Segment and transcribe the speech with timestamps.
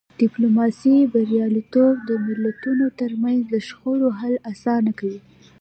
[0.09, 5.19] د ډیپلوماسی بریالیتوب د ملتونو ترمنځ د شخړو حل اسانه کوي.